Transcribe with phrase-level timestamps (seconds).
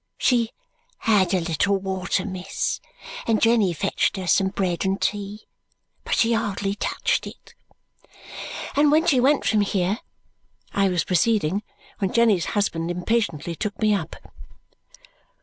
[0.17, 0.49] "She
[0.97, 2.81] had a little water, miss,
[3.27, 5.45] and Jenny fetched her some bread and tea.
[6.03, 7.53] But she hardly touched it."
[8.75, 9.99] "And when she went from here,"
[10.73, 11.61] I was proceeding,
[11.99, 14.15] when Jenny's husband impatiently took me up.